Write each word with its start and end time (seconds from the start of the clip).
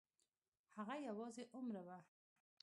هغه 0.75 0.95
یوازې 1.07 1.43
عمره 1.55 1.81
وه. 1.87 1.99